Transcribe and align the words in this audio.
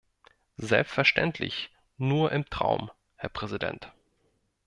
Selbstverständlich 0.57 1.69
nur 1.97 2.31
im 2.31 2.49
Traum, 2.49 2.89
Herr 3.17 3.29
Präsident! 3.29 3.93